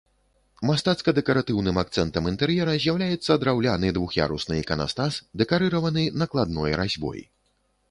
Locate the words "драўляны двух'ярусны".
3.45-4.55